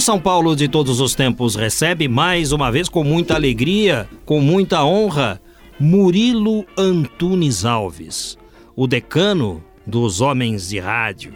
[0.00, 4.40] O São Paulo de todos os tempos recebe mais uma vez com muita alegria, com
[4.40, 5.38] muita honra,
[5.78, 8.38] Murilo Antunes Alves,
[8.74, 11.34] o decano dos homens de rádio,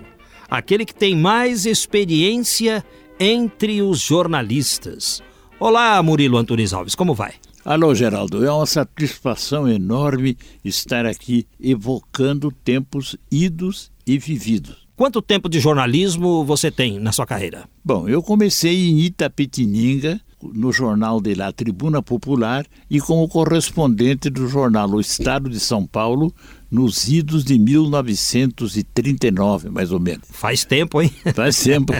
[0.49, 2.83] aquele que tem mais experiência
[3.21, 5.23] entre os jornalistas.
[5.61, 7.35] Olá, Murilo Antunes Alves, como vai?
[7.67, 8.43] Alô, Geraldo.
[8.47, 14.84] É uma satisfação enorme estar aqui evocando tempos idos e vividos.
[14.97, 17.65] Quanto tempo de jornalismo você tem na sua carreira?
[17.85, 24.47] Bom, eu comecei em Itapetininga, no jornal de lá Tribuna Popular e como correspondente do
[24.47, 26.33] jornal O Estado de São Paulo
[26.71, 30.29] nos idos de 1939, mais ou menos.
[30.31, 31.11] Faz tempo, hein?
[31.35, 31.93] Faz tempo.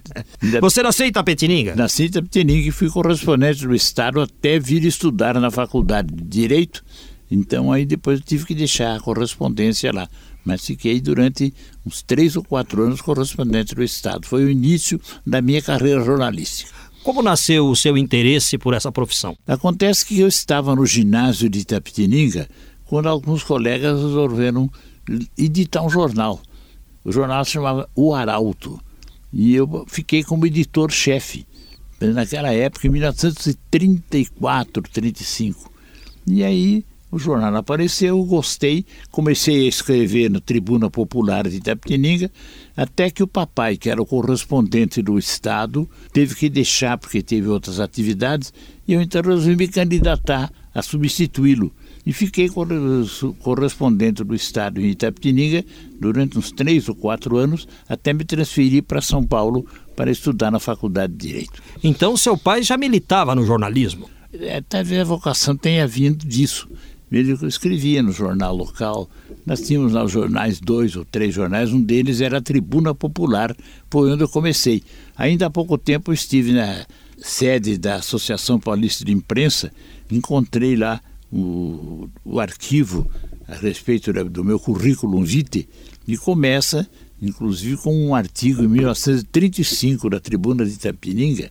[0.60, 1.76] Você nasceu em Itapetininga?
[1.76, 6.82] Nasci em Itapetininga e fui correspondente do Estado até vir estudar na faculdade de Direito.
[7.30, 10.08] Então aí depois eu tive que deixar a correspondência lá.
[10.44, 11.52] Mas fiquei durante
[11.84, 14.26] uns três ou quatro anos correspondente do Estado.
[14.26, 16.72] Foi o início da minha carreira jornalística.
[17.02, 19.36] Como nasceu o seu interesse por essa profissão?
[19.46, 22.48] Acontece que eu estava no ginásio de Itapetininga
[22.84, 24.70] quando alguns colegas resolveram
[25.36, 26.40] editar um jornal.
[27.04, 28.80] O jornal se chamava O Arauto.
[29.32, 31.46] E eu fiquei como editor-chefe,
[32.00, 35.70] naquela época, em 1934, 35.
[36.26, 42.30] E aí o jornal apareceu, gostei, comecei a escrever no Tribuna Popular de Itapetininga,
[42.76, 47.48] até que o papai, que era o correspondente do Estado, teve que deixar porque teve
[47.48, 48.52] outras atividades,
[48.86, 51.72] e eu então resolvi me candidatar a substituí-lo
[52.06, 52.48] e fiquei
[53.40, 55.64] correspondente do Estado em Itapetininga
[56.00, 60.58] durante uns três ou quatro anos, até me transferir para São Paulo para estudar na
[60.58, 61.62] Faculdade de Direito.
[61.82, 64.08] Então seu pai já militava no jornalismo?
[64.32, 66.68] É, talvez a vocação tenha vindo disso.
[67.10, 69.08] Ele escrevia no jornal local.
[69.46, 73.56] Nós tínhamos lá os jornais, dois ou três jornais, um deles era a Tribuna Popular,
[73.90, 74.82] foi onde eu comecei.
[75.16, 76.86] Ainda há pouco tempo estive na
[77.16, 79.72] sede da Associação Paulista de Imprensa,
[80.10, 81.00] encontrei lá
[81.32, 83.10] o, o arquivo
[83.46, 85.66] a respeito do meu currículo vitae
[86.06, 86.88] e começa,
[87.20, 91.50] inclusive, com um artigo em 1935 da Tribuna de Itapininga,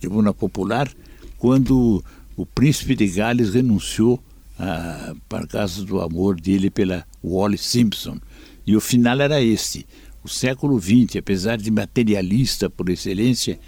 [0.00, 0.90] Tribuna Popular,
[1.38, 2.02] quando
[2.36, 4.20] o príncipe de Gales renunciou
[4.58, 8.18] a, para causa do amor dele pela Wally Simpson.
[8.66, 9.86] E o final era este:
[10.22, 13.58] o século XX, apesar de materialista por excelência,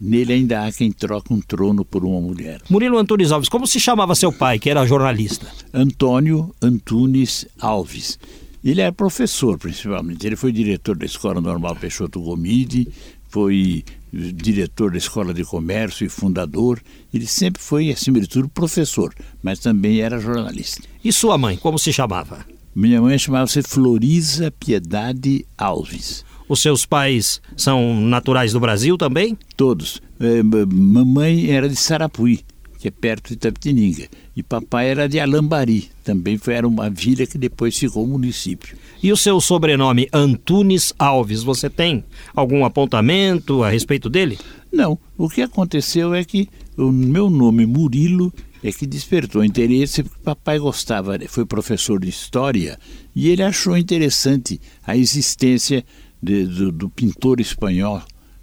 [0.00, 2.60] nele ainda há quem troca um trono por uma mulher.
[2.68, 5.46] Murilo Antunes Alves, como se chamava seu pai, que era jornalista?
[5.72, 8.18] Antônio Antunes Alves.
[8.62, 10.26] Ele era professor, principalmente.
[10.26, 12.88] Ele foi diretor da Escola Normal Peixoto Gomide,
[13.28, 16.80] foi diretor da Escola de Comércio e fundador.
[17.12, 20.82] Ele sempre foi, acima de tudo, professor, mas também era jornalista.
[21.04, 22.46] E sua mãe, como se chamava?
[22.74, 26.24] Minha mãe chamava-se Florisa Piedade Alves.
[26.48, 29.36] Os seus pais são naturais do Brasil também?
[29.56, 30.02] Todos.
[30.20, 32.40] É, mamãe era de Sarapuí,
[32.84, 34.08] que é perto de Itapetininga.
[34.36, 38.76] E papai era de Alambari, também foi, era uma vila que depois ficou município.
[39.02, 42.04] E o seu sobrenome Antunes Alves, você tem
[42.36, 44.38] algum apontamento a respeito dele?
[44.70, 44.98] Não.
[45.16, 46.46] O que aconteceu é que
[46.76, 48.30] o meu nome Murilo
[48.62, 52.78] é que despertou interesse porque papai gostava, foi professor de história
[53.16, 55.82] e ele achou interessante a existência
[56.22, 58.02] de, do, do, pintor espanhol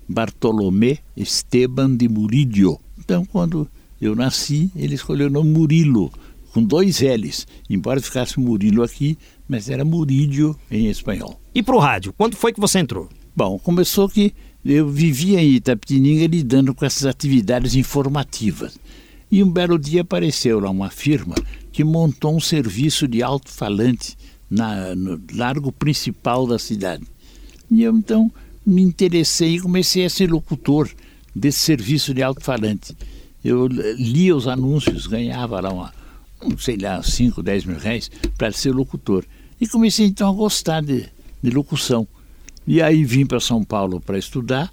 [0.10, 2.80] Bartolomé Esteban de Murillo.
[2.98, 3.70] Então, quando
[4.02, 6.12] eu nasci, ele escolheu o nome Murilo,
[6.52, 9.18] com dois L's, embora ficasse Murilo aqui,
[9.48, 11.40] mas era Murillo em espanhol.
[11.54, 13.08] E para o rádio, quando foi que você entrou?
[13.36, 14.34] Bom, começou que
[14.66, 18.78] eu vivia em Itapetininga lidando com essas atividades informativas.
[19.32, 21.36] E um belo dia apareceu lá uma firma
[21.72, 24.18] que montou um serviço de alto-falante
[24.50, 27.04] no largo principal da cidade.
[27.70, 28.30] E eu então
[28.66, 30.90] me interessei e comecei a ser locutor
[31.34, 32.94] desse serviço de alto-falante.
[33.44, 35.92] Eu lia os anúncios, ganhava lá uma,
[36.44, 39.26] um, sei lá, 5, 10 mil reais para ser locutor.
[39.60, 41.06] E comecei então a gostar de,
[41.42, 42.08] de locução.
[42.66, 44.72] E aí vim para São Paulo para estudar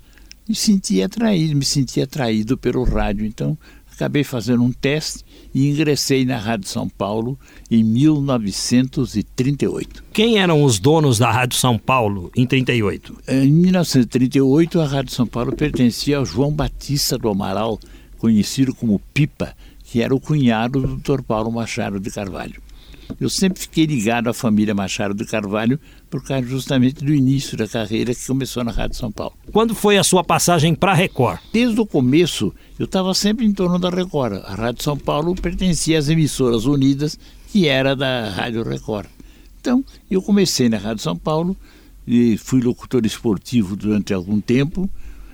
[0.49, 3.27] e senti atraído, me senti atraído pelo rádio.
[3.27, 3.59] Então
[3.93, 7.37] acabei fazendo um teste e ingressei na Rádio São Paulo
[7.71, 10.05] em 1938.
[10.13, 13.19] Quem eram os donos da Rádio São Paulo em 38?
[13.27, 17.81] Em 1938, a Rádio São Paulo pertencia ao João Batista do Amaral,
[18.19, 19.55] conhecido como Pipa,
[19.85, 21.23] que era o cunhado do Dr.
[21.23, 22.61] Paulo Machado de Carvalho.
[23.19, 25.81] Eu sempre fiquei ligado à família Machado de Carvalho
[26.11, 29.33] por causa justamente do início da carreira que começou na Rádio São Paulo.
[29.51, 31.41] Quando foi a sua passagem para a Record?
[31.53, 34.43] Desde o começo, eu estava sempre em torno da Record.
[34.45, 37.19] A Rádio São Paulo pertencia às emissoras unidas,
[37.51, 39.07] que era da Rádio Record.
[39.61, 41.57] Então, eu comecei na Rádio São Paulo
[42.07, 44.89] e fui locutor esportivo durante algum tempo.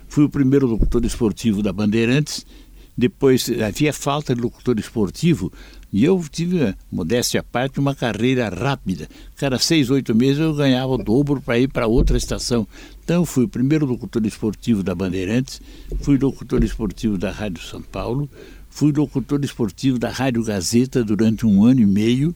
[0.08, 2.46] fui o primeiro locutor esportivo da Bandeirantes.
[2.96, 5.52] Depois havia falta de locutor esportivo
[5.93, 9.08] e eu tive, modéstia à parte, uma carreira rápida.
[9.37, 12.67] Cada seis, oito meses eu ganhava o dobro para ir para outra estação.
[13.05, 15.61] Então eu fui o primeiro locutor esportivo da Bandeirantes,
[16.00, 18.29] fui locutor esportivo da Rádio São Paulo,
[18.69, 22.35] fui locutor esportivo da Rádio Gazeta durante um ano e meio,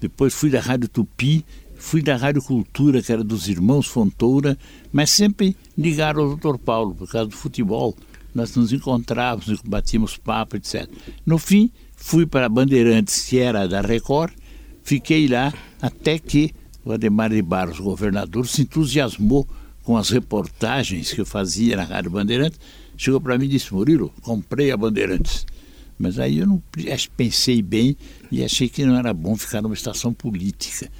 [0.00, 1.44] depois fui da Rádio Tupi,
[1.76, 4.58] fui da Rádio Cultura, que era dos irmãos Fontoura,
[4.92, 6.58] mas sempre ligado ao Dr.
[6.58, 7.96] Paulo, por causa do futebol.
[8.36, 10.86] Nós nos encontrávamos, batíamos papo, etc.
[11.24, 14.34] No fim, fui para Bandeirantes, que era da Record,
[14.82, 16.52] fiquei lá até que
[16.84, 19.48] o Ademar de Barros, governador, se entusiasmou
[19.82, 22.60] com as reportagens que eu fazia na Rádio Bandeirantes,
[22.94, 25.46] chegou para mim e disse, Murilo, comprei a Bandeirantes.
[25.98, 26.62] Mas aí eu não
[27.16, 27.96] pensei bem
[28.30, 30.90] e achei que não era bom ficar numa estação política,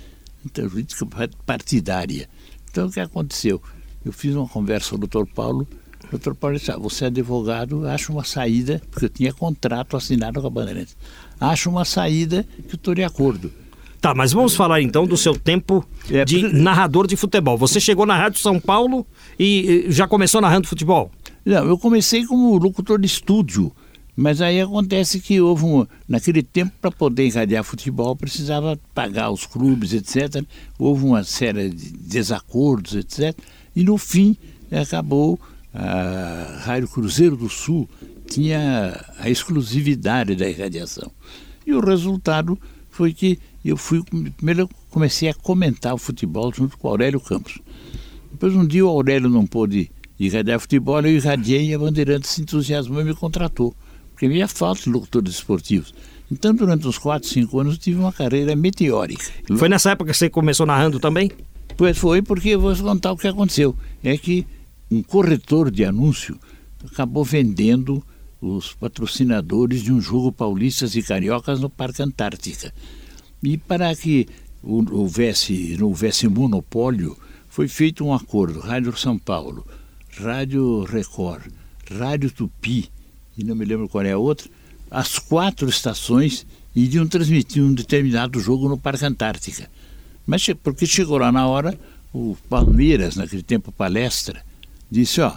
[0.42, 1.06] então, política
[1.44, 2.30] partidária.
[2.70, 3.60] Então o que aconteceu?
[4.02, 5.68] Eu fiz uma conversa com o doutor Paulo,
[6.10, 10.40] doutor Paulo disse, ah, você é advogado, acha uma saída, porque eu tinha contrato assinado
[10.40, 10.96] com a Bandeirantes,
[11.40, 13.52] acha uma saída que eu estou de acordo.
[14.00, 17.56] Tá, mas vamos falar então do seu tempo é, de narrador de futebol.
[17.58, 19.06] Você chegou na Rádio São Paulo
[19.38, 21.10] e já começou narrando futebol?
[21.44, 23.72] Não, eu comecei como locutor de estúdio.
[24.16, 25.86] Mas aí acontece que houve um.
[26.08, 30.42] Naquele tempo, para poder irradiar futebol, precisava pagar os clubes, etc.
[30.78, 33.36] Houve uma série de desacordos, etc.
[33.74, 34.34] E no fim,
[34.70, 35.38] acabou
[35.76, 37.88] a Rádio Cruzeiro do Sul
[38.26, 41.10] tinha a exclusividade da irradiação.
[41.66, 42.58] E o resultado
[42.90, 44.02] foi que eu fui.
[44.36, 47.58] Primeiro eu comecei a comentar o futebol junto com o Aurélio Campos.
[48.30, 52.40] Depois um dia o Aurélio não pôde irradiar futebol, eu irradiei e a Bandeirante se
[52.40, 53.74] entusiasmou e me contratou
[54.16, 55.94] porque havia falta de locutores esportivos.
[56.32, 59.22] Então, durante uns 4, 5 anos, eu tive uma carreira meteórica.
[59.58, 61.30] Foi nessa época que você começou narrando também?
[61.76, 63.76] Pois foi, porque eu vou contar o que aconteceu.
[64.02, 64.46] É que
[64.90, 66.38] um corretor de anúncio
[66.84, 68.02] acabou vendendo
[68.40, 72.72] os patrocinadores de um jogo paulistas e cariocas no Parque Antártica.
[73.42, 74.28] E para que
[74.62, 77.16] houvesse, não houvesse monopólio,
[77.48, 79.66] foi feito um acordo, Rádio São Paulo,
[80.18, 81.50] Rádio Record,
[81.90, 82.90] Rádio Tupi,
[83.36, 84.48] e não me lembro qual é a outra,
[84.90, 89.70] as quatro estações iriam transmitir um determinado jogo no Parque Antártica.
[90.26, 91.78] Mas porque chegou lá na hora,
[92.12, 94.44] o Palmeiras, naquele tempo palestra,
[94.90, 95.32] disse, ó,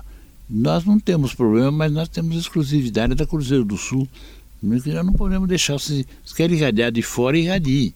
[0.49, 4.07] nós não temos problema, mas nós temos exclusividade da Cruzeiro do Sul.
[4.61, 6.05] Nós não podemos deixar, se
[6.35, 7.93] querem irradiar de fora, irradiem.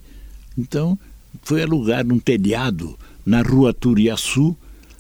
[0.58, 0.98] Então,
[1.42, 4.56] foi alugado um telhado na rua Turiaçu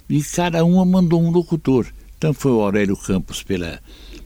[0.09, 1.87] e cada uma mandou um locutor.
[2.17, 3.79] Então foi o Aurélio Campos pela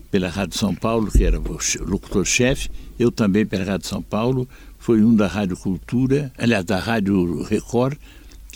[0.09, 4.47] pela Rádio São Paulo, que era o locutor-chefe, eu também pela Rádio São Paulo,
[4.79, 7.97] foi um da Rádio Cultura, aliás, da Rádio Record,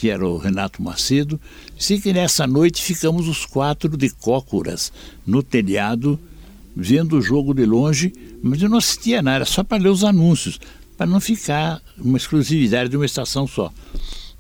[0.02, 1.40] que era o Renato Macedo.
[1.78, 4.92] Sei que nessa noite ficamos os quatro de cócoras
[5.28, 6.20] no telhado,
[6.76, 8.12] vendo o jogo de longe,
[8.42, 10.60] mas eu não assistia nada, só para ler os anúncios,
[10.98, 13.72] para não ficar uma exclusividade de uma estação só.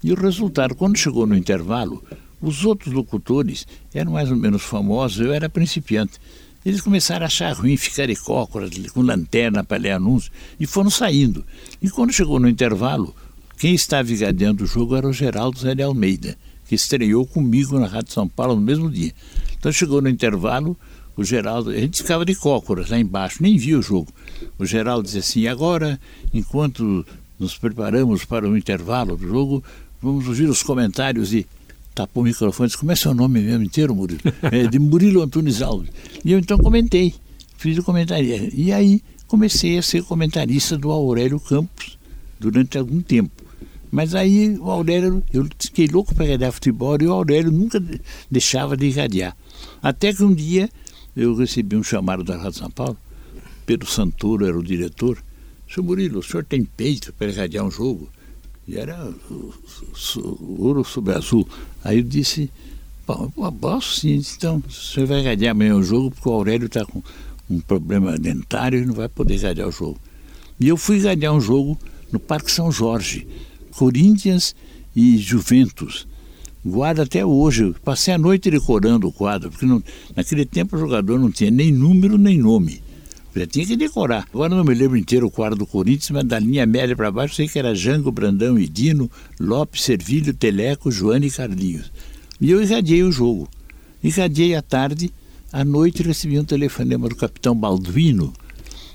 [0.03, 2.03] E o resultado, quando chegou no intervalo,
[2.41, 6.13] os outros locutores eram mais ou menos famosos, eu era principiante.
[6.65, 10.89] Eles começaram a achar ruim ficar de cócoras, com lanterna para ler anúncios, e foram
[10.89, 11.45] saindo.
[11.79, 13.15] E quando chegou no intervalo,
[13.61, 16.35] quem estava engadeando o jogo era o Geraldo Zé de Almeida,
[16.67, 19.13] que estreou comigo na Rádio São Paulo no mesmo dia.
[19.55, 20.75] Então chegou no intervalo,
[21.15, 24.11] o Geraldo, a gente ficava de cócoras lá embaixo, nem via o jogo.
[24.57, 26.01] O Geraldo dizia assim: agora,
[26.33, 27.05] enquanto
[27.37, 29.63] nos preparamos para o intervalo do jogo,
[30.01, 31.45] vamos ouvir os comentários e
[31.93, 34.21] tapou o microfone disse, como é seu nome mesmo inteiro, Murilo?
[34.51, 35.91] É, de Murilo Antunes Alves.
[36.25, 37.13] E eu então comentei,
[37.57, 38.49] fiz o comentário.
[38.55, 41.99] E aí comecei a ser comentarista do Aurélio Campos
[42.39, 43.50] durante algum tempo.
[43.91, 47.83] Mas aí o Aurélio, eu fiquei louco para irradiar futebol e o Aurélio nunca
[48.29, 49.35] deixava de irradiar.
[49.83, 50.69] Até que um dia
[51.15, 52.97] eu recebi um chamado da Rádio São Paulo,
[53.65, 55.21] Pedro Santoro era o diretor.
[55.69, 58.09] Seu Murilo, o senhor tem peito para irradiar um jogo?
[58.67, 59.09] E era
[60.57, 61.47] ouro sobre azul.
[61.83, 62.49] Aí eu disse,
[63.07, 67.03] eu posso sim, então você vai ganhar amanhã o jogo, porque o Aurélio está com
[67.49, 69.99] um problema dentário e não vai poder ganhar o jogo.
[70.59, 71.77] E eu fui ganhar um jogo
[72.11, 73.27] no Parque São Jorge,
[73.71, 74.55] Corinthians
[74.95, 76.07] e Juventus.
[76.63, 77.73] Guarda até hoje.
[77.83, 79.83] Passei a noite decorando o quadro, porque não,
[80.15, 82.83] naquele tempo o jogador não tinha nem número nem nome.
[83.35, 84.27] Já tinha que decorar.
[84.33, 87.35] Agora não me lembro inteiro o quadro do Corinthians, mas da linha média para baixo
[87.35, 89.09] sei que era Jango, Brandão e Dino,
[89.39, 91.91] Lopes, Servilho, Teleco, Joane e Carlinhos.
[92.39, 93.47] E eu irradiei o jogo.
[94.03, 95.11] Irradiei à tarde,
[95.51, 98.33] à noite recebi um telefonema do capitão Balduino.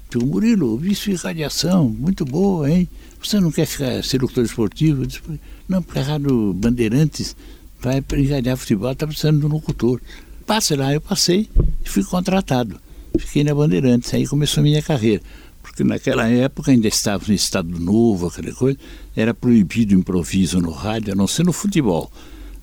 [0.08, 2.88] Digo, Murilo, vi sua irradiação, muito boa, hein?
[3.22, 5.02] Você não quer ficar ser locutor esportivo?
[5.02, 7.34] Eu não, porque a Rádio Bandeirantes
[7.80, 10.00] vai irradiar futebol, está precisando de um locutor.
[10.46, 10.92] passe lá.
[10.92, 11.48] Eu passei
[11.84, 12.80] e fui contratado.
[13.18, 15.22] Fiquei na Bandeirantes, aí começou a minha carreira.
[15.60, 18.78] Porque naquela época ainda estava no Estado Novo, aquela coisa,
[19.16, 22.10] era proibido improviso no rádio, a não ser no futebol.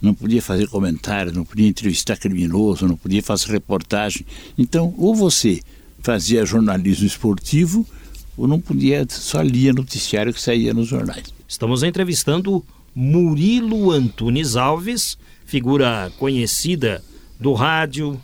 [0.01, 4.25] Não podia fazer comentários, não podia entrevistar criminoso, não podia fazer reportagem.
[4.57, 5.61] Então, ou você
[6.03, 7.87] fazia jornalismo esportivo,
[8.35, 11.33] ou não podia, só lia noticiário que saía nos jornais.
[11.47, 17.01] Estamos entrevistando Murilo Antunes Alves, figura conhecida
[17.39, 18.19] do rádio,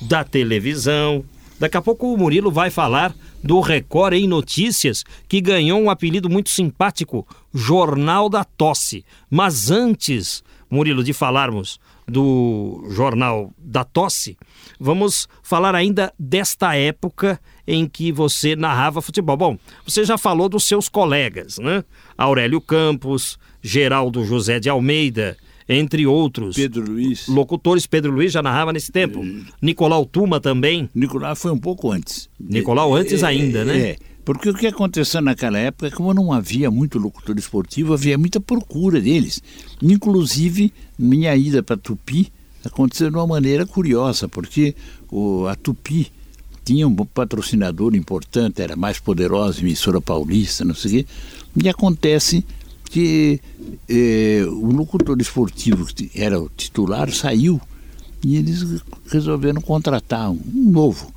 [0.00, 1.22] da televisão.
[1.60, 6.30] Daqui a pouco o Murilo vai falar do Record em Notícias, que ganhou um apelido
[6.30, 9.04] muito simpático, Jornal da Tosse.
[9.30, 14.36] Mas antes, Murilo, de falarmos do Jornal da Tosse,
[14.78, 19.36] vamos falar ainda desta época em que você narrava futebol.
[19.36, 21.84] Bom, você já falou dos seus colegas, né?
[22.16, 25.36] Aurélio Campos, Geraldo José de Almeida,
[25.68, 26.56] entre outros.
[26.56, 27.28] Pedro Luiz.
[27.28, 29.22] Locutores, Pedro Luiz já narrava nesse tempo.
[29.22, 29.42] É.
[29.60, 30.88] Nicolau Tuma também.
[30.94, 32.28] Nicolau foi um pouco antes.
[32.40, 33.78] Nicolau antes é, ainda, né?
[33.78, 38.40] É, porque o que aconteceu naquela época, como não havia muito locutor esportivo, havia muita
[38.40, 39.42] procura deles.
[39.82, 42.32] Inclusive, minha ida para Tupi
[42.68, 44.74] aconteceu de uma maneira curiosa, porque
[45.10, 46.10] o, a Tupi
[46.64, 51.06] tinha um patrocinador importante, era mais poderosa, emissora paulista, não sei o quê,
[51.64, 52.44] e acontece
[52.84, 53.40] que
[53.88, 57.60] eh, o locutor esportivo que era o titular saiu
[58.24, 61.12] e eles resolveram contratar um, um novo.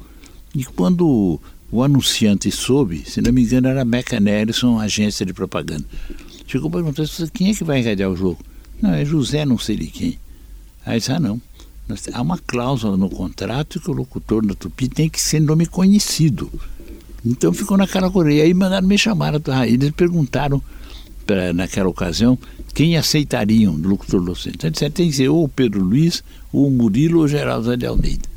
[0.53, 1.39] E quando
[1.71, 5.85] o anunciante soube, se não me engano era a Meca Nelson, agência de propaganda,
[6.45, 8.39] chegou para perguntar quem é que vai irradiar o jogo.
[8.81, 10.17] Não, é José não sei de quem.
[10.85, 11.41] Aí disse, ah não,
[12.13, 16.51] há uma cláusula no contrato que o locutor da Tupi tem que ser nome conhecido.
[17.25, 18.43] Então ficou naquela coreia.
[18.43, 19.33] Aí mandaram me chamar.
[19.47, 20.61] Ah, eles perguntaram
[21.25, 22.37] pra, naquela ocasião
[22.73, 24.55] quem aceitariam do locutor docente.
[24.55, 27.75] Então disseram, tem que ser ou o Pedro Luiz, ou o Murilo, ou o Geraldo
[27.75, 28.29] de Almeida.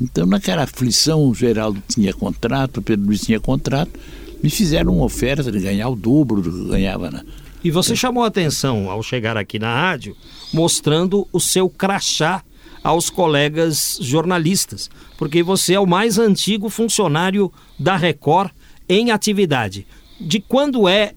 [0.00, 3.98] Então, naquela aflição, o Geraldo tinha contrato, o Pedro Luiz tinha contrato,
[4.42, 7.24] me fizeram uma oferta de ganhar o dobro do que eu ganhava na.
[7.64, 10.14] E você chamou a atenção ao chegar aqui na rádio,
[10.52, 12.44] mostrando o seu crachá
[12.82, 18.50] aos colegas jornalistas, porque você é o mais antigo funcionário da Record
[18.86, 19.86] em atividade.
[20.20, 21.14] De quando é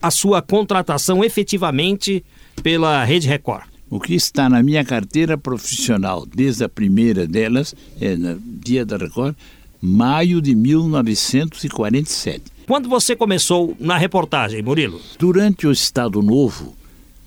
[0.00, 2.24] a sua contratação efetivamente
[2.62, 3.64] pela Rede Record?
[3.90, 8.96] O que está na minha carteira profissional, desde a primeira delas, é no dia da
[8.96, 9.34] Record,
[9.80, 12.42] maio de 1947.
[12.66, 15.00] Quando você começou na reportagem, Murilo?
[15.18, 16.76] Durante o Estado Novo,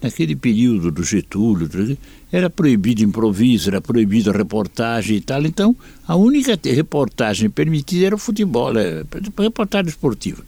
[0.02, 1.70] naquele período do Getúlio,
[2.32, 5.44] era proibido improviso, era proibido reportagem e tal.
[5.44, 5.76] Então,
[6.08, 9.06] a única reportagem permitida era o futebol, era
[9.38, 10.44] reportagem esportiva.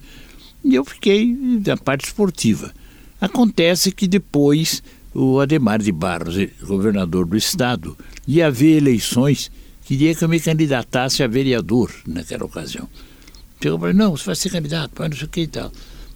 [0.64, 2.72] E eu fiquei da parte esportiva.
[3.20, 4.84] Acontece que depois
[5.14, 9.52] o Ademar de Barros, governador do estado, ia haver eleições,
[9.86, 12.88] queria que eu me candidatasse a vereador naquela ocasião.
[13.62, 15.72] Chegou para não, você vai ser candidato, mas não sei o que e tal.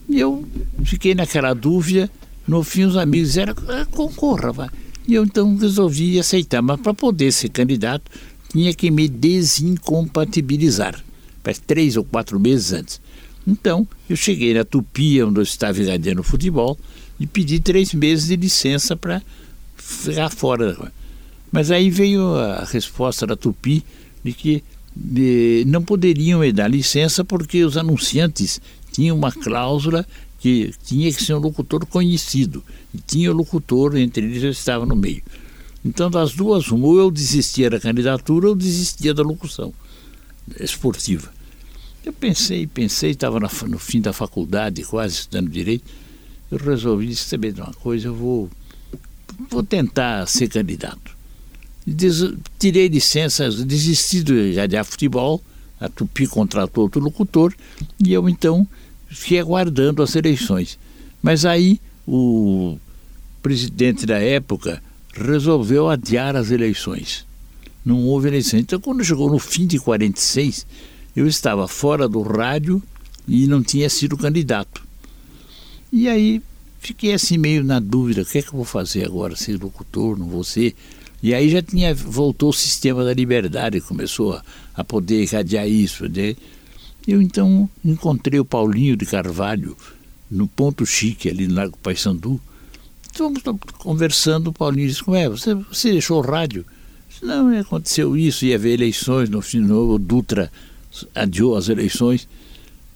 [0.10, 0.48] E eu
[0.84, 2.10] fiquei naquela dúvida,
[2.48, 4.70] no fim os amigos disseram, ah, concorra, vai.
[5.08, 8.12] E eu então resolvi aceitar, mas para poder ser candidato
[8.52, 11.04] tinha que me desincompatibilizar,
[11.44, 13.02] faz três ou quatro meses antes.
[13.46, 16.78] Então, eu cheguei na Tupi, onde eu estava irradiando futebol,
[17.20, 19.22] e pedi três meses de licença para
[19.78, 20.92] ficar fora.
[21.52, 23.84] Mas aí veio a resposta da Tupi
[24.24, 24.64] de que
[24.96, 28.60] de, não poderiam me dar licença porque os anunciantes
[28.92, 30.06] tinham uma cláusula
[30.40, 32.64] que tinha que ser um locutor conhecido.
[32.94, 35.22] E tinha locutor, entre eles eu estava no meio.
[35.84, 39.74] Então, das duas, uma, ou eu desistia da candidatura ou desistia da locução
[40.60, 41.32] esportiva.
[42.06, 45.86] Eu pensei, pensei, estava no fim da faculdade, quase estudando direito.
[46.50, 48.50] Eu resolvi saber de uma coisa, eu vou,
[49.50, 51.17] vou tentar ser candidato.
[51.90, 55.42] Des, tirei licença, desisti de radiar futebol,
[55.80, 57.54] a Tupi contratou outro locutor,
[58.04, 58.68] e eu então
[59.08, 60.78] fiquei aguardando as eleições.
[61.24, 62.78] Mas aí o
[63.42, 67.26] presidente da época resolveu adiar as eleições.
[67.86, 68.60] Não houve eleição.
[68.60, 70.68] Então, quando chegou no fim de 46,
[71.16, 72.84] eu estava fora do rádio
[73.26, 74.86] e não tinha sido candidato.
[75.92, 76.42] E aí
[76.80, 80.18] fiquei assim meio na dúvida, o que é que eu vou fazer agora, ser locutor,
[80.18, 80.76] não vou ser.
[81.28, 84.44] E aí já tinha voltou o sistema da liberdade, começou a,
[84.74, 86.08] a poder irradiar isso.
[86.08, 86.38] Né?
[87.06, 89.76] Eu então encontrei o Paulinho de Carvalho
[90.32, 92.40] no ponto chique ali no Lago Paissandu.
[93.12, 93.44] Estamos
[93.78, 96.66] conversando, o Paulinho disse, como é, você, você deixou o rádio?
[97.22, 100.50] Não, aconteceu isso, ia haver eleições no fim, o Dutra
[101.14, 102.26] adiou as eleições.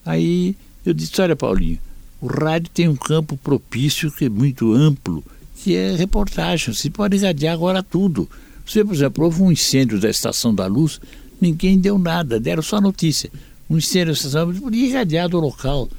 [0.05, 1.79] Aí eu disse: Olha, Paulinho,
[2.21, 5.21] o rádio tem um campo propício que é muito amplo,
[5.63, 6.74] que é reportagem.
[6.74, 8.27] Você pode irradiar agora tudo.
[8.65, 11.00] Você, por exemplo, houve um incêndio da Estação da Luz,
[11.39, 13.30] ninguém deu nada, deram só notícia.
[13.70, 15.89] Um incêndio da Estação da Luz, irradiado o local.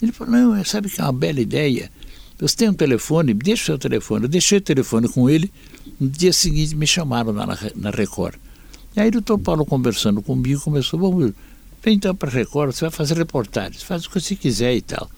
[0.00, 1.90] Ele falou, não, sabe que é uma bela ideia?
[2.38, 4.24] Você tem um telefone, deixa o seu telefone.
[4.24, 5.52] Eu deixei o telefone com ele,
[6.00, 8.36] no dia seguinte me chamaram lá na, na Record.
[8.96, 11.32] E aí o doutor Paulo conversando comigo, começou, vamos,
[11.82, 14.82] vem então para a Record, você vai fazer reportagens, faz o que você quiser e
[14.82, 15.08] tal.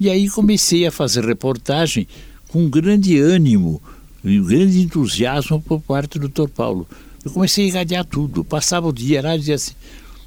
[0.00, 2.08] E aí comecei a fazer reportagem
[2.52, 3.80] com grande ânimo
[4.24, 6.86] e um grande entusiasmo por parte do doutor Paulo.
[7.24, 9.72] Eu comecei a irradiar tudo, passava o dia lá e dizia assim,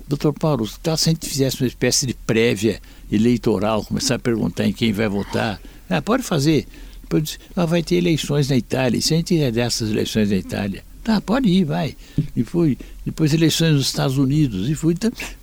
[0.07, 4.65] doutor Paulo, tá, se a gente fizesse uma espécie de prévia eleitoral, começar a perguntar
[4.65, 6.65] em quem vai votar, ah, pode fazer.
[7.01, 10.37] Depois ah, vai ter eleições na Itália, e se a gente irradiar essas eleições na
[10.37, 10.83] Itália?
[11.03, 11.97] Tá, pode ir, vai.
[12.35, 12.77] E fui.
[13.05, 14.95] Depois eleições nos Estados Unidos, e fui.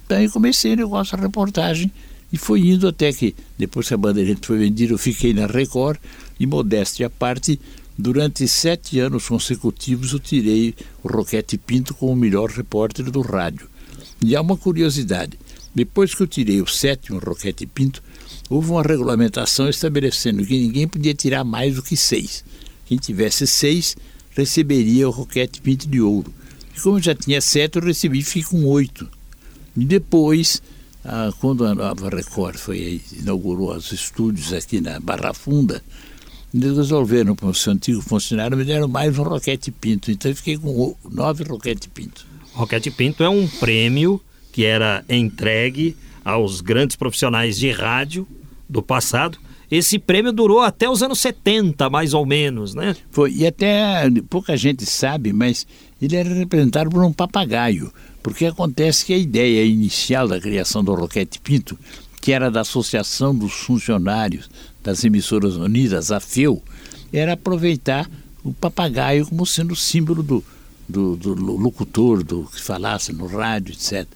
[0.08, 1.92] Daí comecei o negócio, a reportagem,
[2.32, 5.98] e foi indo até que, depois que a Bandeirante foi vendida, eu fiquei na Record,
[6.38, 7.60] e modéstia à parte,
[7.98, 13.68] durante sete anos consecutivos eu tirei o Roquete Pinto como o melhor repórter do rádio.
[14.22, 15.38] E há uma curiosidade,
[15.74, 18.02] depois que eu tirei o sétimo Roquete Pinto,
[18.48, 22.44] houve uma regulamentação estabelecendo que ninguém podia tirar mais do que seis.
[22.86, 23.96] Quem tivesse seis
[24.30, 26.32] receberia o Roquete Pinto de Ouro.
[26.76, 29.08] E como eu já tinha sete, eu recebi fiquei com oito.
[29.76, 30.62] E depois,
[31.04, 35.82] ah, quando a nova Record foi, inaugurou os estúdios aqui na Barra Funda,
[36.52, 40.10] eles resolveram, para o seu antigo funcionário, me deram mais um Roquete Pinto.
[40.10, 42.26] Então eu fiquei com nove Roquete Pinto.
[42.52, 44.20] Roquete Pinto é um prêmio
[44.52, 48.26] que era entregue aos grandes profissionais de rádio
[48.68, 49.38] do passado.
[49.70, 52.96] Esse prêmio durou até os anos 70, mais ou menos, né?
[53.12, 55.64] Foi, e até pouca gente sabe, mas
[56.02, 60.94] ele era representado por um papagaio, porque acontece que a ideia inicial da criação do
[60.94, 61.78] Roquete Pinto,
[62.20, 64.50] que era da Associação dos Funcionários
[64.82, 66.62] das Emissoras Unidas, a FEU,
[67.12, 68.08] era aproveitar
[68.44, 70.44] o papagaio como sendo símbolo do,
[70.88, 74.06] do, do locutor, do que falasse no rádio, etc.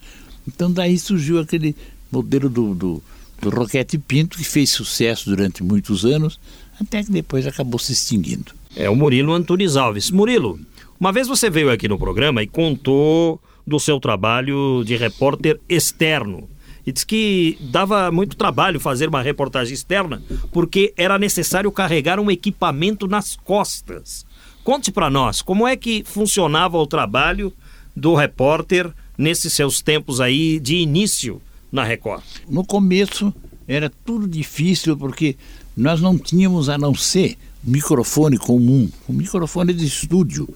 [0.47, 1.75] Então daí surgiu aquele
[2.11, 3.03] modelo do, do,
[3.41, 6.39] do Roquete Pinto, que fez sucesso durante muitos anos,
[6.81, 8.53] até que depois acabou se extinguindo.
[8.77, 10.11] É o Murilo Antunes Alves.
[10.11, 10.59] Murilo,
[10.99, 16.49] uma vez você veio aqui no programa e contou do seu trabalho de repórter externo.
[16.87, 20.23] E disse que dava muito trabalho fazer uma reportagem externa
[20.53, 24.27] porque era necessário carregar um equipamento nas costas.
[24.63, 27.53] Conte para nós como é que funcionava o trabalho
[27.97, 31.41] do repórter nesses seus tempos aí de início
[31.73, 32.23] na Record.
[32.49, 33.33] No começo
[33.67, 35.37] era tudo difícil porque
[35.77, 40.49] nós não tínhamos a não ser microfone comum, o microfone de estúdio.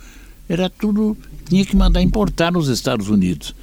[0.48, 1.16] Era tudo,
[1.48, 3.54] tinha que mandar importar nos Estados Unidos.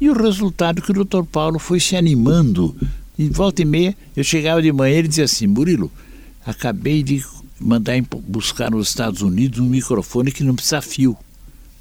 [0.00, 1.24] E o resultado que o Dr.
[1.24, 2.76] Paulo foi se animando.
[3.18, 5.90] E volta e meia, eu chegava de manhã e ele dizia assim: Murilo,
[6.44, 7.24] acabei de
[7.60, 7.94] mandar
[8.26, 11.16] buscar nos Estados Unidos um microfone que não precisa fio.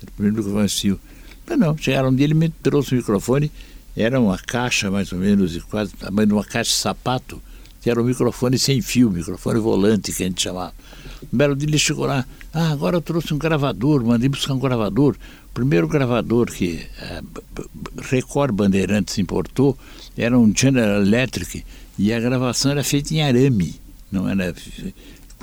[0.02, 1.00] Era o primeiro microfone fio.
[1.46, 3.52] Mas não, chegaram um dia, ele me trouxe o microfone,
[3.96, 7.42] era uma caixa mais ou menos, quase tamanho de uma caixa de sapato,
[7.82, 10.74] que era um microfone sem fio, microfone volante que a gente chamava.
[11.32, 14.60] Um belo dia ele chegou lá, ah, agora eu trouxe um gravador, mandei buscar um
[14.60, 15.16] gravador.
[15.50, 17.22] O primeiro gravador que a
[18.04, 19.78] Record Bandeirantes importou
[20.16, 21.66] era um General Electric
[21.98, 23.76] e a gravação era feita em arame,
[24.12, 24.54] não era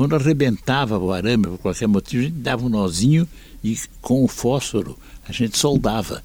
[0.00, 3.28] quando arrebentava o arame por qualquer motivo, a gente dava um nozinho
[3.62, 4.96] e com o fósforo
[5.28, 6.22] a gente soldava.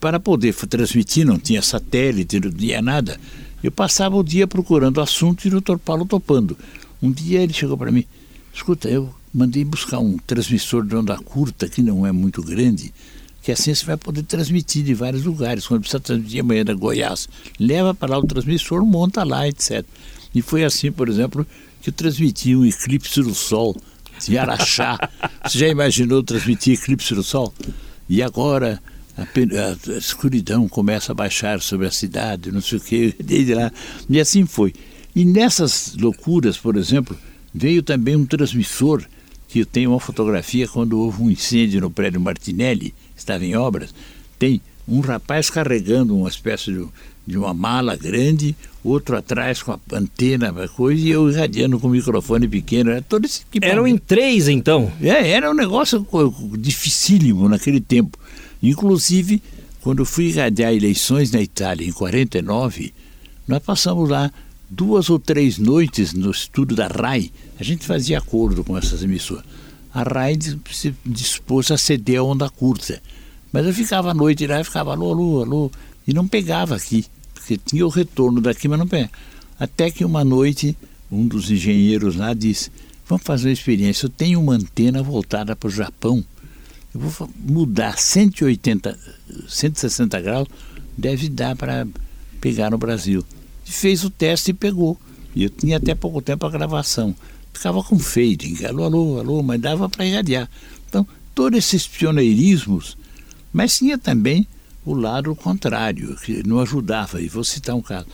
[0.00, 3.20] Para poder transmitir, não tinha satélite, não tinha nada.
[3.62, 6.56] Eu passava o dia procurando assunto e o doutor Paulo topando.
[7.02, 8.06] Um dia ele chegou para mim,
[8.54, 12.92] escuta, eu mandei buscar um transmissor de onda curta, que não é muito grande,
[13.42, 15.66] que assim você vai poder transmitir de vários lugares.
[15.66, 19.84] Quando precisa transmitir amanhã da Goiás, leva para lá o transmissor, monta lá, etc.
[20.34, 21.46] E foi assim, por exemplo,
[21.80, 23.76] que eu transmiti um eclipse do Sol
[24.26, 24.98] de Araxá.
[25.44, 27.52] Você já imaginou transmitir eclipse do Sol?
[28.08, 28.80] E agora
[29.16, 33.54] a, a, a, escuridão começa a baixar sobre a cidade, não sei o quê, desde
[33.54, 33.72] lá.
[34.08, 34.72] E assim foi.
[35.14, 37.16] E nessas loucuras, por exemplo,
[37.52, 39.04] veio também um transmissor,
[39.52, 43.94] que eu tenho uma fotografia quando houve um incêndio no prédio Martinelli, estava em obras,
[44.38, 46.86] tem um rapaz carregando uma espécie de,
[47.26, 51.90] de uma mala grande, outro atrás com a antena, coisa, e eu irradiando com o
[51.90, 52.92] microfone pequeno.
[52.92, 54.90] Era todo esse Eram em três, então?
[55.02, 56.06] É, era um negócio
[56.58, 58.18] dificílimo naquele tempo.
[58.62, 59.42] Inclusive,
[59.82, 62.94] quando eu fui irradiar eleições na Itália, em 49,
[63.46, 64.32] nós passamos lá
[64.74, 67.30] duas ou três noites no estudo da RAI.
[67.58, 69.44] A gente fazia acordo com essas emissoras.
[69.92, 70.38] A RAI
[70.70, 73.02] se dispôs a ceder a onda curta.
[73.52, 75.70] Mas eu ficava à noite lá, e ficava alô, alô, alô,
[76.06, 77.04] e não pegava aqui,
[77.34, 79.12] porque tinha o retorno daqui, mas não pegava.
[79.60, 80.76] Até que uma noite,
[81.10, 82.70] um dos engenheiros lá disse:
[83.06, 84.06] Vamos fazer uma experiência.
[84.06, 86.24] Eu tenho uma antena voltada para o Japão
[86.94, 88.98] eu vou mudar 180,
[89.48, 90.48] 160 graus,
[90.96, 91.86] deve dar para
[92.40, 93.24] pegar no Brasil.
[93.64, 94.98] Fez o teste e pegou.
[95.34, 97.14] E eu tinha até pouco tempo a gravação.
[97.52, 100.48] Ficava com fading, alô, alô, alô, mas dava para irradiar.
[100.88, 102.96] Então, todos esses pioneirismos,
[103.52, 104.46] mas tinha também
[104.84, 107.20] o lado contrário, que não ajudava.
[107.20, 108.06] E vou citar um caso.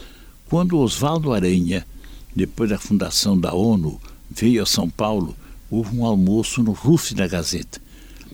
[0.49, 1.87] Quando Oswaldo Aranha,
[2.35, 5.37] depois da fundação da ONU, veio a São Paulo,
[5.71, 7.81] houve um almoço no RUF da Gazeta.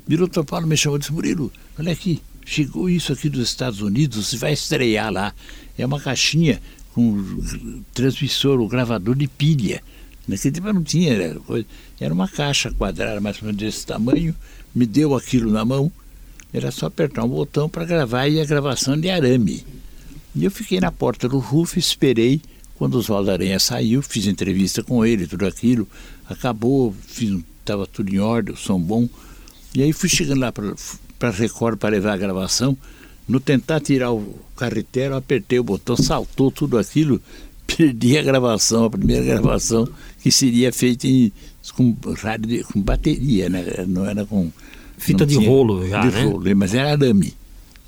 [0.07, 4.35] Doutor Paulo me chamou e disse, Murilo, olha aqui, chegou isso aqui dos Estados Unidos,
[4.35, 5.33] vai estrear lá.
[5.79, 6.61] É uma caixinha
[6.95, 9.83] com transmissor, o gravador de pilha.
[10.27, 11.67] Naquele tempo não tinha, era, coisa,
[12.01, 14.35] era uma caixa quadrada mais ou menos desse tamanho,
[14.75, 15.93] me deu aquilo na mão,
[16.53, 19.65] era só apertar um botão para gravar e a gravação de arame.
[20.35, 22.41] E eu fiquei na porta do RUF, esperei,
[22.77, 25.87] quando Oswaldo Aranha saiu, fiz entrevista com ele, tudo aquilo,
[26.29, 26.95] acabou,
[27.61, 29.09] estava tudo em ordem, o som bom.
[29.75, 32.77] E aí fui chegando lá para Record para levar a gravação.
[33.27, 37.21] No tentar tirar o carreteiro, apertei o botão, saltou tudo aquilo,
[37.67, 39.89] perdi a gravação, a primeira gravação,
[40.21, 41.33] que seria feita em,
[41.75, 43.65] com, rádio, com bateria, né?
[43.87, 44.51] não era com.
[44.97, 46.25] Fita de rolo já, de né?
[46.25, 47.35] Rolo, mas era arame.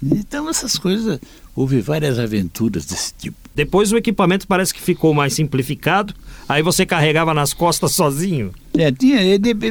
[0.03, 1.21] Então essas coisas,
[1.55, 3.46] houve várias aventuras desse tipo.
[3.57, 6.13] Depois o equipamento parece que ficou mais simplificado,
[6.47, 8.53] aí você carregava nas costas sozinho.
[8.77, 9.19] É, tinha,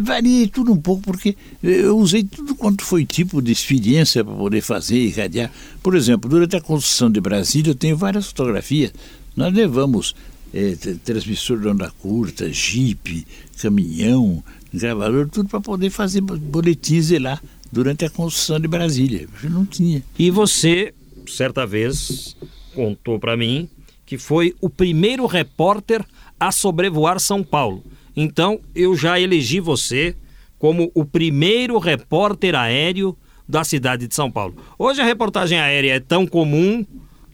[0.01, 4.61] varia tudo um pouco, porque eu usei tudo quanto foi tipo de experiência para poder
[4.61, 5.51] fazer e radiar.
[5.83, 8.91] Por exemplo, durante a construção de Brasília, eu tenho várias fotografias.
[9.37, 10.15] Nós levamos
[10.51, 13.27] é, transmissor de onda curta, jipe,
[13.61, 14.43] caminhão,
[14.73, 17.39] gravador, tudo para poder fazer boletins lá
[17.71, 19.27] durante a construção de Brasília.
[19.43, 20.03] Eu não tinha.
[20.17, 20.91] E você,
[21.27, 22.35] certa vez,
[22.73, 23.69] contou para mim
[24.05, 26.05] que foi o primeiro repórter
[26.39, 27.83] a sobrevoar São Paulo.
[28.15, 30.15] Então, eu já elegi você
[30.57, 34.55] como o primeiro repórter aéreo da cidade de São Paulo.
[34.77, 36.85] Hoje a reportagem aérea é tão comum,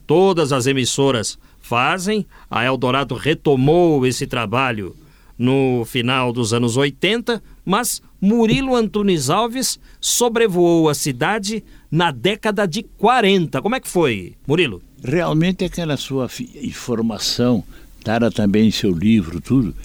[0.06, 2.26] todas as emissoras fazem.
[2.50, 4.96] A Eldorado retomou esse trabalho
[5.38, 12.84] no final dos anos 80, mas Murilo Antunes Alves sobrevoou a cidade na década de
[12.84, 13.62] 40.
[13.62, 14.82] Como é que foi, Murilo?
[15.04, 16.30] Realmente aquela sua
[16.62, 17.64] informação,
[18.04, 19.76] dada também em seu livro, tudo,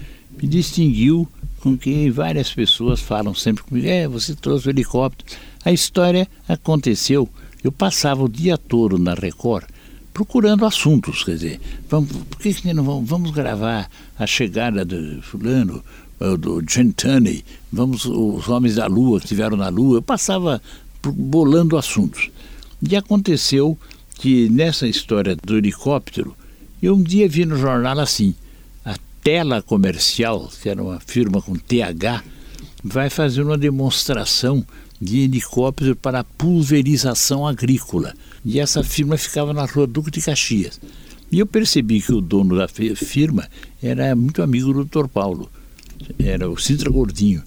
[0.40, 1.26] me distinguiu
[1.60, 5.38] com que várias pessoas falam sempre comigo, é, você trouxe o helicóptero.
[5.64, 7.28] A história aconteceu,
[7.64, 9.64] eu passava o dia todo na Record
[10.16, 13.86] procurando assuntos, quer dizer, vamos, por que, que não vamos, vamos gravar
[14.18, 15.84] a chegada do fulano,
[16.18, 20.62] do Gentani, vamos os homens da Lua que estiveram na Lua, eu passava
[21.02, 22.30] bolando assuntos.
[22.88, 23.78] E aconteceu
[24.16, 26.36] que nessa história do helicóptero,
[26.82, 28.34] eu um dia vi no jornal assim,
[28.84, 32.24] a Tela Comercial, que era uma firma com TH,
[32.82, 34.64] vai fazer uma demonstração
[35.00, 38.14] de helicóptero para pulverização agrícola.
[38.44, 40.80] E essa firma ficava na rua Duque de Caxias.
[41.30, 43.48] E eu percebi que o dono da firma
[43.82, 45.08] era muito amigo do Dr.
[45.08, 45.50] Paulo,
[46.18, 47.42] era o Sintra Gordinho.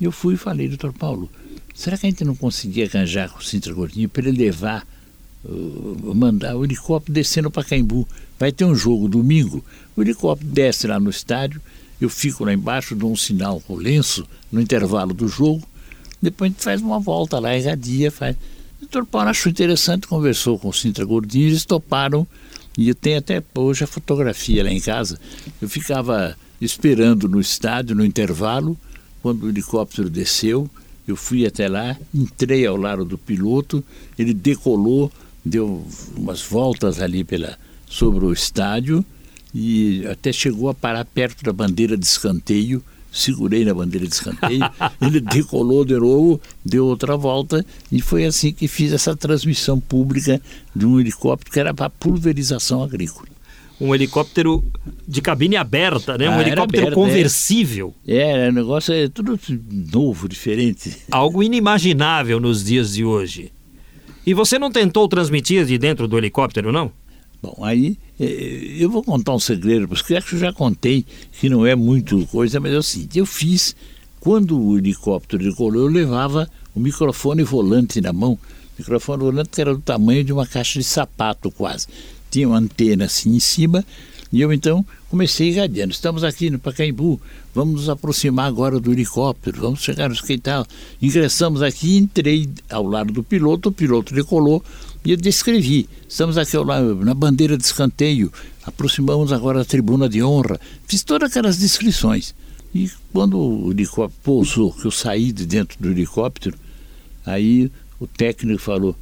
[0.00, 1.30] Eu fui e falei, doutor Paulo,
[1.74, 4.86] será que a gente não conseguia arranjar com o Sintra Gordinho para ele levar,
[6.14, 8.08] mandar o helicóptero descendo para Caimbu?
[8.38, 9.64] Vai ter um jogo domingo,
[9.96, 11.60] o helicóptero desce lá no estádio,
[12.00, 15.62] eu fico lá embaixo, dou um sinal com o lenço no intervalo do jogo,
[16.20, 18.36] depois a gente faz uma volta lá, irradia, faz.
[18.36, 22.26] O doutor Paulo achou interessante, conversou com o Sintra Gordinho, eles toparam,
[22.76, 25.20] e eu tenho até hoje a fotografia lá em casa.
[25.60, 28.76] Eu ficava esperando no estádio, no intervalo,
[29.22, 30.68] quando o helicóptero desceu,
[31.06, 33.84] eu fui até lá, entrei ao lado do piloto,
[34.18, 35.10] ele decolou,
[35.44, 39.04] deu umas voltas ali pela, sobre o estádio
[39.54, 44.62] e até chegou a parar perto da bandeira de escanteio segurei na bandeira de escanteio,
[45.00, 50.40] ele decolou de novo, deu outra volta e foi assim que fiz essa transmissão pública
[50.74, 53.28] de um helicóptero que era para pulverização agrícola.
[53.80, 54.64] Um helicóptero
[55.06, 56.28] de cabine aberta, né?
[56.28, 57.92] Ah, um helicóptero conversível.
[58.06, 59.38] É, é o negócio é tudo
[59.92, 60.98] novo, diferente.
[61.10, 63.50] Algo inimaginável nos dias de hoje.
[64.24, 66.92] E você não tentou transmitir de dentro do helicóptero, não?
[67.42, 71.48] Bom, aí eh, eu vou contar um segredo, porque acho que eu já contei, que
[71.48, 73.74] não é muito coisa, mas é o seguinte, eu fiz,
[74.20, 78.38] quando o helicóptero decolou, eu levava o microfone volante na mão,
[78.78, 81.88] microfone volante que era do tamanho de uma caixa de sapato quase.
[82.30, 83.84] Tinha uma antena assim em cima,
[84.32, 85.92] e eu então comecei irradiando.
[85.92, 87.20] Estamos aqui no Pacaembu,
[87.54, 90.66] vamos nos aproximar agora do helicóptero, vamos chegar no hospital.
[91.00, 94.64] Ingressamos aqui, entrei ao lado do piloto, o piloto decolou,
[95.04, 95.88] e eu descrevi.
[96.08, 98.32] Estamos aqui ao lado, na bandeira de escanteio,
[98.64, 100.58] aproximamos agora da tribuna de honra.
[100.86, 102.34] Fiz todas aquelas descrições.
[102.74, 106.56] E quando o helicóptero pousou, que eu saí de dentro do helicóptero,
[107.24, 108.96] Aí o técnico falou,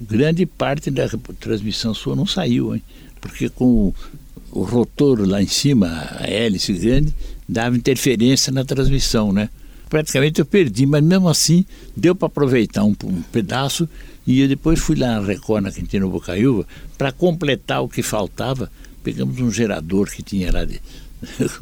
[0.00, 1.08] grande parte da
[1.40, 2.82] transmissão sua não saiu, hein?
[3.20, 3.92] Porque com
[4.54, 5.88] o, rotor lá em cima,
[6.18, 7.14] a hélice grande,
[7.48, 9.50] dava interferência na transmissão, né?
[9.90, 11.64] Praticamente eu perdi, mas mesmo assim
[11.96, 13.88] deu para aproveitar um, um, pedaço
[14.26, 18.70] e eu depois fui lá na Record, na Quintino Bocaiúva, para completar o que faltava.
[19.02, 20.80] Pegamos um gerador que tinha lá de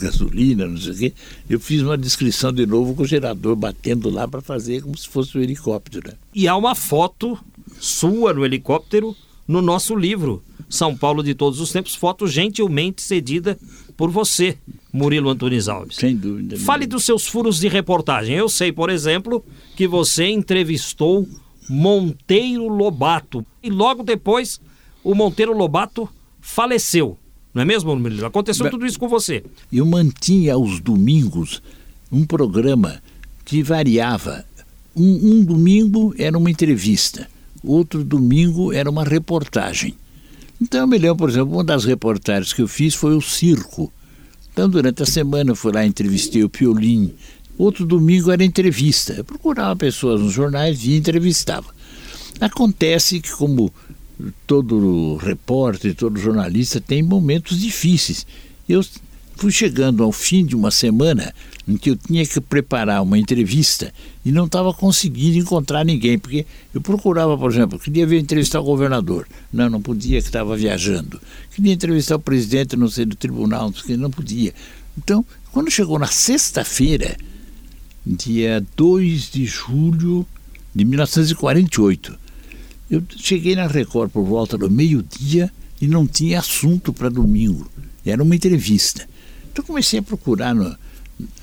[0.00, 1.12] gasolina, não sei o quê.
[1.48, 5.08] Eu fiz uma descrição de novo com o gerador batendo lá para fazer como se
[5.08, 6.08] fosse um helicóptero.
[6.08, 6.14] Né?
[6.34, 7.38] E há uma foto
[7.80, 13.58] sua no helicóptero no nosso livro, São Paulo de Todos os Tempos, foto gentilmente cedida
[13.96, 14.56] por você,
[14.92, 15.96] Murilo Antunes Alves.
[15.96, 16.56] Sem dúvida.
[16.58, 18.36] Fale dos seus furos de reportagem.
[18.36, 19.44] Eu sei, por exemplo,
[19.76, 21.26] que você entrevistou
[21.68, 24.60] Monteiro Lobato e logo depois
[25.02, 26.08] o Monteiro Lobato
[26.40, 27.18] faleceu.
[27.52, 28.26] Não é mesmo, Murilo?
[28.26, 29.42] Aconteceu Bem, tudo isso com você.
[29.72, 31.62] Eu mantinha aos domingos
[32.10, 33.02] um programa
[33.44, 34.44] que variava.
[34.94, 37.28] Um, um domingo era uma entrevista,
[37.64, 39.94] outro domingo era uma reportagem.
[40.60, 43.92] Então eu me lembro, por exemplo, uma das reportagens que eu fiz foi o circo.
[44.52, 47.14] Então durante a semana eu fui lá, entrevistei o Piolim.
[47.56, 49.14] Outro domingo era entrevista.
[49.14, 51.66] Eu procurava pessoas nos jornais e entrevistava.
[52.40, 53.72] Acontece que como
[54.46, 58.26] todo repórter, todo jornalista tem momentos difíceis.
[58.68, 58.84] Eu
[59.36, 61.32] fui chegando ao fim de uma semana
[61.68, 63.92] em que eu tinha que preparar uma entrevista
[64.24, 68.64] e não estava conseguindo encontrar ninguém, porque eu procurava, por exemplo, queria ver entrevistar o
[68.64, 71.20] governador, não, não podia, que estava viajando.
[71.54, 74.54] Queria entrevistar o presidente, não sei, do tribunal, sei, não podia.
[74.96, 77.18] Então, quando chegou na sexta-feira,
[78.06, 80.26] dia 2 de julho
[80.74, 82.18] de 1948,
[82.90, 87.70] eu cheguei na Record por volta do meio-dia e não tinha assunto para domingo.
[88.06, 89.06] Era uma entrevista.
[89.52, 90.74] Então comecei a procurar no,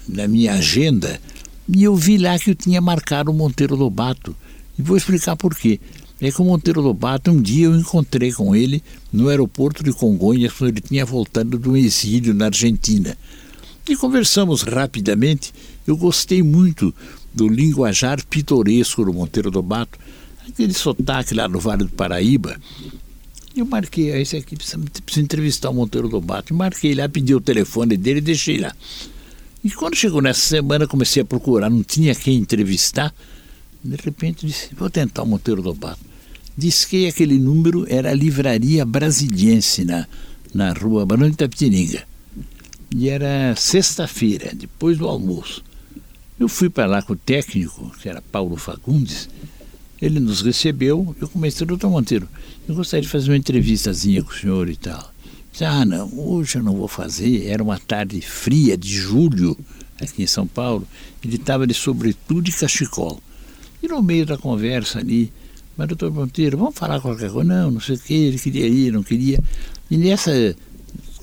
[0.07, 1.19] na minha agenda
[1.67, 4.35] e eu vi lá que eu tinha marcado o Monteiro Lobato.
[4.77, 5.79] E vou explicar por quê.
[6.21, 10.53] É que o Monteiro Lobato, um dia eu encontrei com ele no aeroporto de Congonhas,
[10.53, 13.17] quando ele tinha voltado do exílio na Argentina.
[13.89, 15.53] E conversamos rapidamente.
[15.85, 16.93] Eu gostei muito
[17.33, 19.97] do linguajar pitoresco do Monteiro Lobato
[20.47, 22.55] aquele sotaque lá no Vale do Paraíba.
[23.55, 26.53] Eu marquei, esse aqui precisa, precisa entrevistar o Monteiro Lobato.
[26.53, 28.73] E marquei lá, pedi o telefone dele e deixei lá.
[29.65, 33.11] E quando chegou nessa semana, comecei a procurar, não tinha quem entrevistar.
[33.83, 36.05] De repente disse, vou tentar o Monteiro Lobato.
[36.55, 40.05] Disse que aquele número era a Livraria Brasiliense, na,
[40.53, 42.03] na rua Barão de Itapetininga.
[42.95, 45.63] E era sexta-feira, depois do almoço.
[46.39, 49.27] Eu fui para lá com o técnico, que era Paulo Fagundes,
[49.99, 52.29] ele nos recebeu, eu comecei, doutor Monteiro,
[52.67, 55.14] eu gostaria de fazer uma entrevistazinha com o senhor e tal.
[55.55, 57.47] Disse, ah, não, hoje eu não vou fazer.
[57.47, 59.57] Era uma tarde fria de julho,
[60.01, 60.85] aqui em São Paulo.
[61.23, 63.21] Ele estava de sobretudo e cachecol.
[63.81, 65.31] E no meio da conversa ali,
[65.77, 67.47] mas doutor Monteiro, vamos falar qualquer coisa?
[67.47, 69.41] Não, não sei o que, ele queria ir, não queria.
[69.89, 70.53] E nessa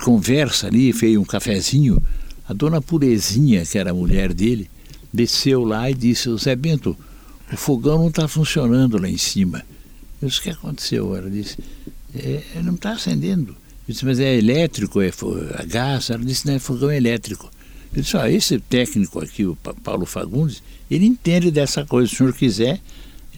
[0.03, 2.03] conversa ali, veio um cafezinho,
[2.49, 4.71] a dona Purezinha, que era a mulher dele,
[5.13, 6.97] desceu lá e disse, Zé Bento,
[7.53, 9.63] o fogão não está funcionando lá em cima.
[10.23, 11.15] Eu disse, o que aconteceu?
[11.15, 11.59] Ela disse,
[12.15, 13.61] é, não está acendendo.
[13.89, 15.11] Eu disse, mas é elétrico, é
[15.59, 16.11] a gás?
[16.11, 17.51] Ela disse, não, é fogão elétrico.
[17.95, 22.09] Eu disse, ah, esse técnico aqui, o Paulo Fagundes, ele entende dessa coisa.
[22.09, 22.81] Se o senhor quiser,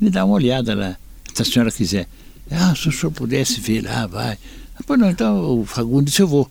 [0.01, 0.97] ele dá uma olhada lá,
[1.35, 2.07] se a senhora quiser.
[2.51, 4.39] Ah, se o senhor pudesse ver lá, vai.
[4.77, 6.51] Ah, pois não, então o Fagundes eu vou.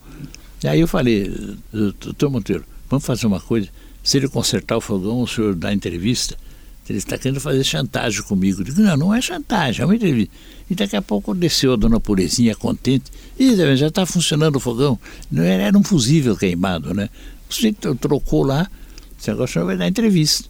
[0.64, 1.32] Aí eu falei,
[1.72, 3.68] doutor Monteiro, vamos fazer uma coisa.
[4.04, 6.38] Se ele consertar o fogão, o senhor dá entrevista.
[6.90, 8.62] Ele está querendo fazer chantagem comigo.
[8.62, 10.34] Eu digo, não, não é chantagem, é uma entrevista.
[10.70, 13.12] E daqui a pouco desceu a dona Purezinha contente.
[13.40, 15.00] E já está funcionando o fogão.
[15.32, 17.10] Não era, era um fusível queimado, né?
[17.50, 18.70] O sujeito trocou lá,
[19.18, 20.50] disse, agora vai dar entrevista.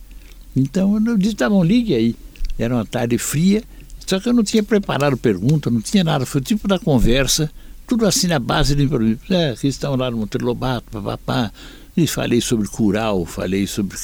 [0.55, 2.15] Então eu disse, tá bom, ligue aí.
[2.57, 3.63] Era uma tarde fria,
[4.05, 6.25] só que eu não tinha preparado pergunta, não tinha nada.
[6.25, 7.51] Foi o tipo da conversa,
[7.87, 9.19] tudo assim na base do improviso.
[9.29, 11.51] É, aqui estão lá no Monteiro Lobato, papapá.
[11.95, 13.97] E falei sobre cural, falei sobre,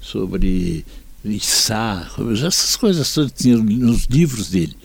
[0.00, 0.84] sobre
[1.40, 2.10] Sá,
[2.46, 4.76] essas coisas todas tinham nos livros dele.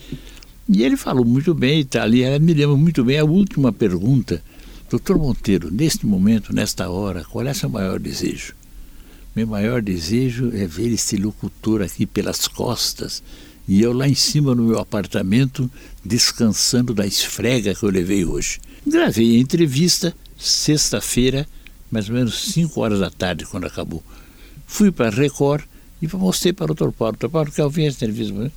[0.70, 4.42] E ele falou muito bem e e ela me lembra muito bem a última pergunta.
[4.90, 8.54] Doutor Monteiro, neste momento, nesta hora, qual é seu maior desejo?
[9.36, 13.22] Meu maior desejo é ver este locutor aqui pelas costas
[13.68, 15.70] e eu lá em cima no meu apartamento
[16.04, 18.60] descansando da esfrega que eu levei hoje.
[18.88, 21.48] Gravei a entrevista sexta-feira,
[21.92, 24.02] mais ou menos 5 horas da tarde, quando acabou.
[24.66, 25.64] Fui para a Record
[26.02, 26.92] e mostrei para o Dr.
[26.92, 27.18] Paulo.
[27.18, 27.30] Dr.
[27.30, 28.52] Paulo, quer ouvir essa entrevista?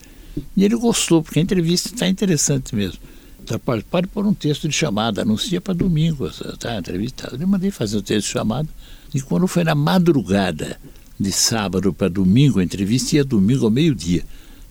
[0.57, 2.99] E ele gostou, porque a entrevista está interessante mesmo.
[3.45, 3.59] Dr.
[3.59, 7.37] Paulo, pode pôr um texto de chamada, anuncia para domingo tá, a entrevista.
[7.39, 8.69] Eu mandei fazer o um texto de chamada.
[9.15, 10.79] E quando foi na madrugada
[11.19, 14.25] de sábado para domingo, a entrevista ia domingo ao meio-dia.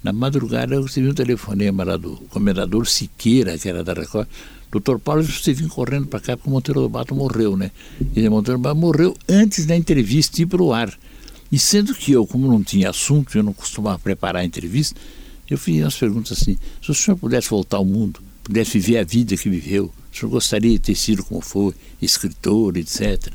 [0.04, 4.28] Na madrugada eu recebi um telefonema lá do comendador Siqueira, que era da Record.
[4.72, 7.72] Doutor Paulo, você vim correndo para cá porque o Monteiro Lobato morreu, né?
[8.16, 10.92] E o Monteiro Lobato morreu antes da entrevista ir para o ar.
[11.52, 15.00] E sendo que eu, como não tinha assunto, eu não costumava preparar a entrevista,
[15.50, 19.04] eu fiz umas perguntas assim: se o senhor pudesse voltar ao mundo, pudesse viver a
[19.04, 23.34] vida que viveu, o senhor gostaria de ter sido como foi, escritor, etc.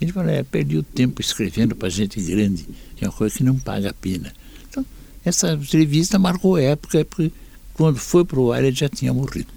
[0.00, 3.44] Ele falou: é, perdi o tempo escrevendo para gente grande, que é uma coisa que
[3.44, 4.32] não paga a pena.
[4.70, 4.84] Então,
[5.22, 7.30] essa entrevista marcou época, porque
[7.74, 9.48] quando foi para o ar ele já tinha morrido.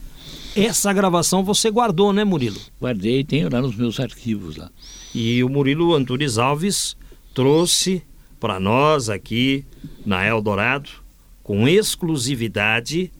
[0.53, 2.59] Essa gravação você guardou, né, Murilo?
[2.79, 4.69] Guardei, tenho lá nos meus arquivos lá.
[5.15, 6.97] E o Murilo Antunes Alves
[7.33, 8.03] trouxe
[8.39, 9.65] para nós aqui
[10.05, 10.89] na Eldorado,
[11.43, 13.11] com exclusividade,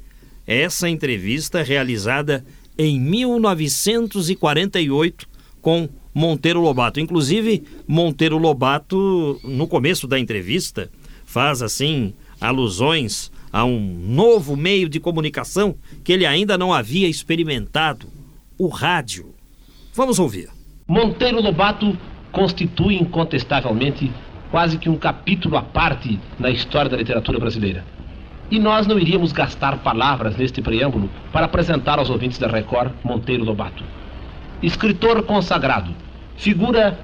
[0.46, 2.46] essa entrevista realizada
[2.78, 5.28] em 1948
[5.62, 7.00] com Monteiro Lobato.
[7.00, 10.92] Inclusive, Monteiro Lobato, no começo da entrevista,
[11.26, 18.08] faz assim alusões a um novo meio de comunicação que ele ainda não havia experimentado:
[18.58, 19.34] o rádio.
[19.94, 20.50] Vamos ouvir.
[20.88, 21.98] Monteiro Lobato
[22.32, 24.12] constitui incontestavelmente
[24.50, 27.84] quase que um capítulo à parte na história da literatura brasileira.
[28.50, 33.46] E nós não iríamos gastar palavras neste preâmbulo para apresentar aos ouvintes da Record Monteiro
[33.46, 33.84] Lobato.
[34.62, 35.96] Escritor consagrado,
[36.36, 37.00] figura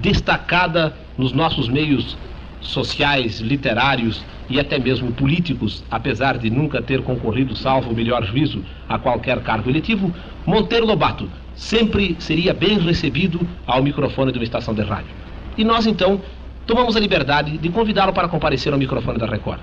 [0.00, 2.16] destacada nos nossos meios
[2.60, 8.64] sociais, literários e até mesmo políticos, apesar de nunca ter concorrido, salvo o melhor juízo,
[8.88, 10.14] a qualquer cargo eletivo,
[10.46, 15.10] Monteiro Lobato sempre seria bem recebido ao microfone de uma estação de rádio.
[15.56, 16.20] E nós então
[16.66, 19.58] tomamos a liberdade de convidá-lo para comparecer ao microfone da Record.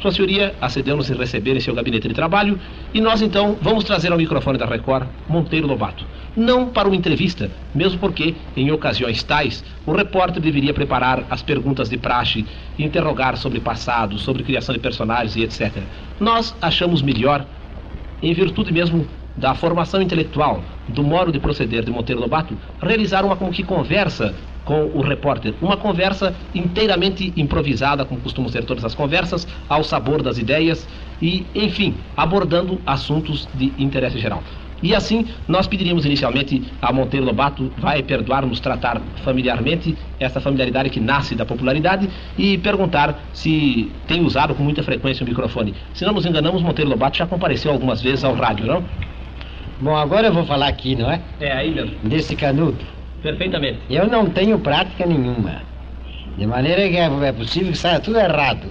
[0.00, 2.58] Sua senhoria acedeu-nos em receber em seu gabinete de trabalho
[2.92, 6.04] e nós então vamos trazer ao microfone da Record Monteiro Lobato.
[6.36, 11.88] Não para uma entrevista, mesmo porque, em ocasiões tais, o repórter deveria preparar as perguntas
[11.88, 12.44] de praxe,
[12.78, 15.72] interrogar sobre passado, sobre criação de personagens e etc.
[16.18, 17.46] Nós achamos melhor,
[18.20, 23.36] em virtude mesmo da formação intelectual, do modo de proceder de Monteiro Lobato, realizar uma
[23.36, 25.54] como que conversa com o repórter.
[25.60, 30.88] Uma conversa inteiramente improvisada, como costumam ser todas as conversas, ao sabor das ideias
[31.20, 34.42] e, enfim, abordando assuntos de interesse geral.
[34.82, 41.00] E assim, nós pediríamos inicialmente a Monteiro Lobato, vai perdoar-nos tratar familiarmente essa familiaridade que
[41.00, 45.74] nasce da popularidade e perguntar se tem usado com muita frequência o microfone.
[45.94, 48.84] Se não nos enganamos, Monteiro Lobato já compareceu algumas vezes ao rádio, não?
[49.80, 51.20] Bom, agora eu vou falar aqui, não é?
[51.40, 51.96] É, aí mesmo.
[52.04, 52.78] Desse canudo.
[53.22, 53.80] Perfeitamente.
[53.90, 55.62] Eu não tenho prática nenhuma.
[56.36, 58.68] De maneira que é, é possível que saia tudo errado.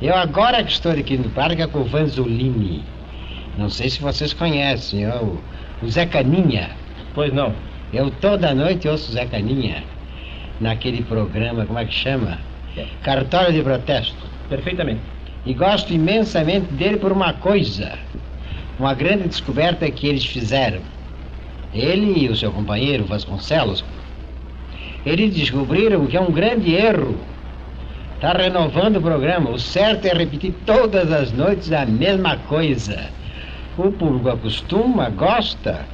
[0.00, 2.84] Eu agora que estou aqui no prática com o Vanzolini.
[3.56, 5.40] Não sei se vocês conhecem, eu,
[5.82, 6.70] o Zé Caninha.
[7.14, 7.52] Pois não.
[7.92, 9.82] Eu toda noite ouço o Zé Caninha
[10.60, 12.38] naquele programa, como é que chama?
[13.02, 14.26] Cartório de Protesto.
[14.48, 15.00] Perfeitamente.
[15.44, 17.98] E gosto imensamente dele por uma coisa.
[18.78, 20.80] Uma grande descoberta que eles fizeram.
[21.74, 23.84] Ele e o seu companheiro Vasconcelos,
[25.04, 27.16] eles descobriram que é um grande erro.
[28.14, 29.50] Está renovando o programa.
[29.50, 33.10] O certo é repetir todas as noites a mesma coisa.
[33.76, 35.84] O público acostuma, gosta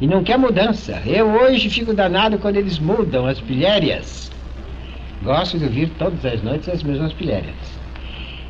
[0.00, 1.02] e não quer mudança.
[1.04, 4.30] Eu hoje fico danado quando eles mudam as pilhérias.
[5.22, 7.54] Gosto de ouvir todas as noites as mesmas pilhérias.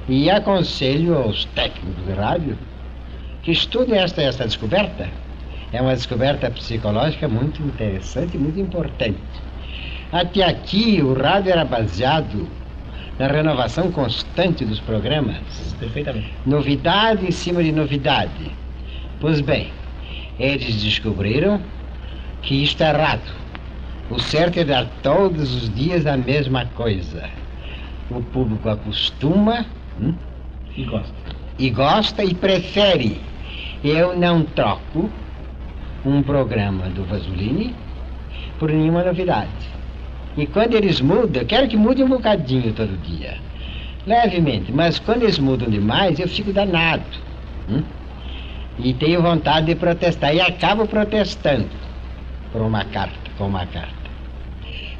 [0.08, 2.58] E aconselho aos técnicos de rádio
[3.42, 5.08] que estudem esta, esta descoberta
[5.72, 9.18] é uma descoberta psicológica muito interessante e muito importante.
[10.12, 12.48] Até aqui, o rádio era baseado
[13.18, 15.38] na renovação constante dos programas.
[15.78, 16.32] Perfeitamente.
[16.44, 18.50] Novidade em cima de novidade.
[19.20, 19.70] Pois bem,
[20.38, 21.60] eles descobriram
[22.42, 23.40] que isto é errado.
[24.10, 27.28] O certo é dar todos os dias a mesma coisa.
[28.10, 29.64] O público acostuma
[30.00, 30.14] hum?
[30.76, 31.14] e gosta.
[31.58, 33.20] E gosta e prefere.
[33.82, 35.08] Eu não troco
[36.04, 37.74] um programa do Vasolini
[38.58, 39.48] por nenhuma novidade.
[40.36, 43.38] E quando eles mudam, quero que mude um bocadinho todo dia.
[44.06, 47.02] Levemente, mas quando eles mudam demais, eu fico danado.
[47.70, 47.82] Hum?
[48.78, 50.34] E tenho vontade de protestar.
[50.34, 51.68] E acabo protestando
[52.52, 53.94] por uma carta, com uma carta.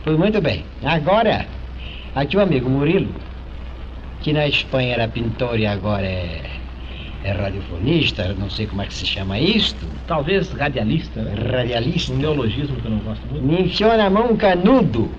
[0.03, 0.65] Pois muito bem.
[0.83, 1.47] Agora,
[2.15, 3.15] aqui o amigo Murilo,
[4.21, 6.60] que na Espanha era pintor e agora é
[7.23, 9.87] é radiofonista, não sei como é que se chama isto.
[10.07, 11.21] Talvez radialista.
[11.21, 11.35] Né?
[11.51, 12.13] Radialista.
[12.13, 13.47] Um neologismo que eu não gosto muito.
[13.47, 15.11] Me enfiou na mão canudo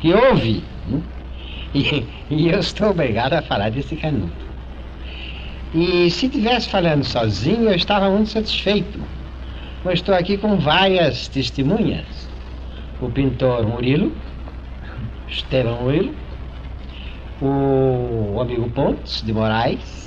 [0.00, 0.64] que ouve.
[1.74, 4.32] E, e eu estou obrigado a falar desse canudo.
[5.74, 9.00] E se tivesse falando sozinho, eu estava muito satisfeito.
[9.84, 12.28] Mas estou aqui com várias testemunhas.
[13.00, 14.12] O pintor Murilo,
[15.28, 16.14] Estevam Murilo,
[17.40, 20.01] o amigo Pontes de Moraes,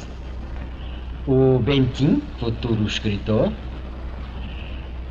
[1.27, 3.51] o Bentim, futuro escritor,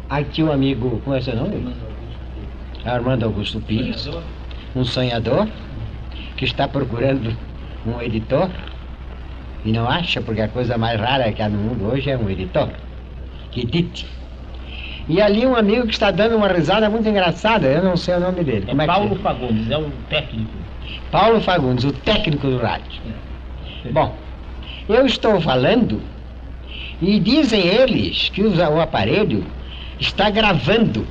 [0.09, 1.75] aqui o amigo, como é seu nome?
[2.85, 4.09] Armando Augusto Pires,
[4.77, 5.49] um sonhador
[6.37, 7.35] que está procurando
[7.87, 8.49] um editor
[9.65, 12.29] e não acha, porque a coisa mais rara que há no mundo hoje é um
[12.29, 12.69] editor
[13.51, 14.07] que edite.
[15.09, 18.21] E ali um amigo que está dando uma risada muito engraçada, eu não sei o
[18.21, 18.67] nome dele.
[18.69, 19.19] É, é Paulo é?
[19.19, 20.53] Fagundes, é um técnico.
[21.11, 23.01] Paulo Fagundes, o técnico do rádio.
[23.85, 23.91] É.
[23.91, 24.17] Bom,
[24.89, 26.01] eu estou falando
[27.01, 29.45] e dizem eles que o aparelho
[29.99, 31.07] está gravando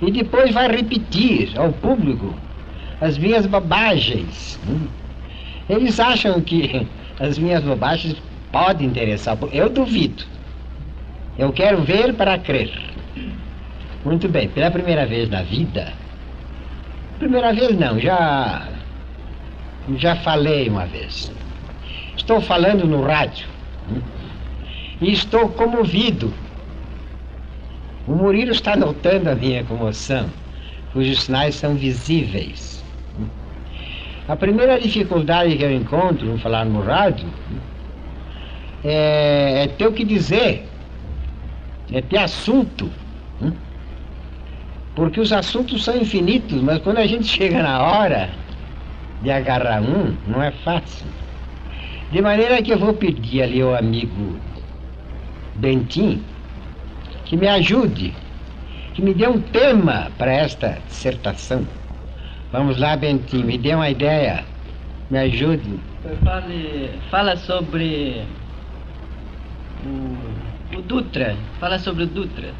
[0.00, 2.34] e depois vai repetir ao público
[3.00, 4.58] as minhas bobagens.
[5.68, 6.86] Eles acham que
[7.20, 8.16] as minhas bobagens
[8.52, 9.36] podem interessar.
[9.52, 10.24] Eu duvido.
[11.38, 12.72] Eu quero ver para crer.
[14.04, 15.92] Muito bem, pela primeira vez na vida.
[17.18, 18.68] Primeira vez não, já.
[19.96, 21.32] Já falei uma vez.
[22.18, 23.46] Estou falando no rádio.
[25.00, 26.34] E estou comovido.
[28.06, 30.28] O Murilo está notando a minha comoção,
[30.92, 32.84] cujos sinais são visíveis.
[34.26, 37.28] A primeira dificuldade que eu encontro em falar no rádio
[38.84, 40.66] é, é ter o que dizer
[41.92, 42.90] é ter assunto.
[44.94, 48.28] Porque os assuntos são infinitos, mas quando a gente chega na hora
[49.22, 51.06] de agarrar um, não é fácil.
[52.10, 54.38] De maneira que eu vou pedir ali ao amigo
[55.56, 56.22] Bentim
[57.24, 58.14] que me ajude,
[58.94, 61.66] que me dê um tema para esta dissertação.
[62.50, 64.44] Vamos lá, Bentim, me dê uma ideia,
[65.10, 65.78] me ajude.
[66.24, 68.22] Fale, fala sobre
[69.84, 70.16] o
[70.76, 71.36] o Dutra.
[71.60, 72.50] Fala sobre o Dutra.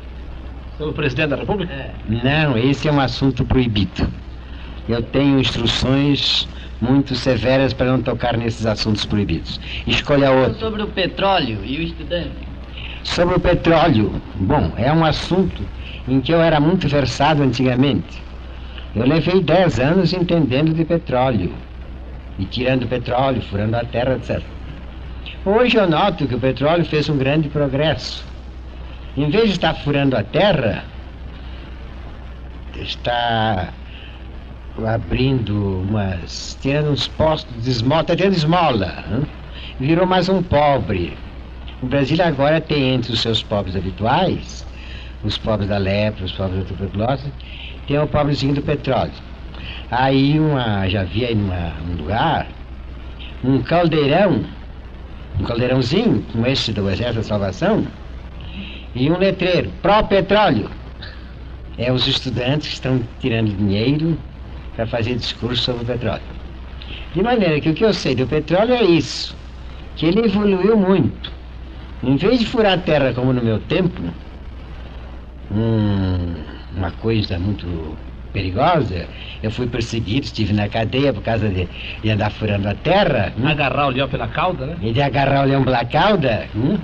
[0.76, 1.72] Sobre o presidente da República?
[1.72, 1.92] É.
[2.08, 4.08] Não, esse é um assunto proibido.
[4.88, 6.48] Eu tenho instruções
[6.80, 9.60] muito severas para não tocar nesses assuntos proibidos.
[9.86, 10.58] Escolha outro.
[10.58, 12.48] Sobre o petróleo e o estudante.
[13.02, 14.12] Sobre o petróleo.
[14.36, 15.62] Bom, é um assunto
[16.06, 18.22] em que eu era muito versado antigamente.
[18.94, 21.52] Eu levei 10 anos entendendo de petróleo.
[22.38, 24.42] E tirando petróleo, furando a terra, etc.
[25.44, 28.24] Hoje eu noto que o petróleo fez um grande progresso.
[29.16, 30.84] Em vez de estar furando a terra,
[32.76, 33.70] está
[34.86, 36.56] abrindo umas.
[36.60, 39.04] tirando uns postos de esmola, tendo esmola.
[39.10, 39.26] Hein?
[39.80, 41.16] Virou mais um pobre.
[41.82, 44.66] O Brasil agora tem entre os seus pobres habituais,
[45.24, 47.32] os pobres da lepra, os pobres da tuberculose,
[47.86, 49.12] tem o pobrezinho do petróleo.
[49.90, 52.46] Aí uma, já vi aí numa, num lugar,
[53.44, 54.44] um caldeirão
[55.40, 57.86] um caldeirãozinho, com esse do Exército da Salvação,
[58.94, 60.70] e um letreiro, pró-petróleo.
[61.76, 64.18] É os estudantes que estão tirando dinheiro
[64.78, 66.22] para fazer discurso sobre o petróleo.
[67.12, 69.36] De maneira que o que eu sei do petróleo é isso,
[69.96, 71.32] que ele evoluiu muito.
[72.00, 74.00] Em vez de furar a terra como no meu tempo,
[75.50, 76.32] um,
[76.76, 77.66] uma coisa muito
[78.32, 79.08] perigosa.
[79.42, 81.68] Eu fui perseguido, estive na cadeia por causa de,
[82.00, 83.32] de andar furando a terra.
[83.36, 83.48] Hum?
[83.48, 84.76] Agarrar o leão pela cauda, né?
[84.80, 86.46] E de agarrar o leão pela cauda.
[86.54, 86.78] Hum?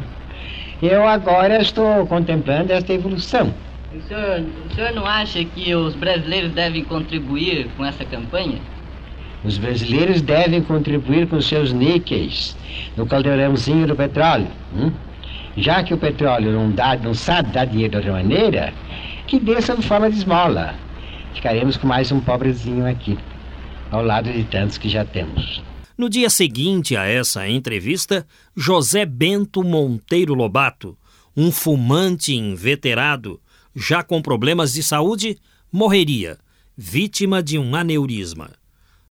[0.82, 3.54] Eu agora estou contemplando esta evolução.
[3.96, 8.60] O senhor, o senhor não acha que os brasileiros devem contribuir com essa campanha?
[9.44, 12.56] Os brasileiros devem contribuir com seus níqueis
[12.96, 14.48] no caldeirãozinho do petróleo.
[14.74, 14.90] Hum?
[15.56, 18.72] Já que o petróleo não, dá, não sabe dar dinheiro de outra maneira,
[19.26, 20.74] que dê sob forma de esmola
[21.34, 23.18] ficaremos com mais um pobrezinho aqui,
[23.90, 25.62] ao lado de tantos que já temos.
[25.96, 28.26] No dia seguinte a essa entrevista,
[28.56, 30.96] José Bento Monteiro Lobato,
[31.36, 33.40] um fumante inveterado,
[33.74, 35.38] já com problemas de saúde,
[35.70, 36.38] morreria,
[36.76, 38.50] vítima de um aneurisma.